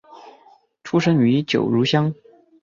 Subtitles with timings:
[0.83, 2.11] 出生于九如乡。